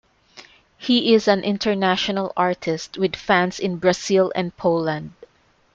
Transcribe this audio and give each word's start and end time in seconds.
He 0.79 1.13
is 1.13 1.27
an 1.27 1.43
international 1.43 2.33
artist 2.35 2.97
with 2.97 3.15
fans 3.15 3.59
in 3.59 3.75
Brasil 3.75 4.31
and 4.33 4.57
Poland. 4.57 5.13